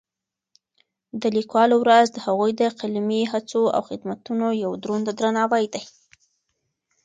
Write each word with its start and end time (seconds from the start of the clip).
د 1.21 1.23
لیکوالو 1.37 1.75
ورځ 1.83 2.07
د 2.11 2.17
هغوی 2.25 2.51
د 2.61 2.63
قلمي 2.79 3.21
هڅو 3.31 3.61
او 3.75 3.81
خدمتونو 3.89 4.45
یو 4.63 4.71
دروند 4.83 5.07
درناوی 5.19 5.65
دی. 5.73 5.83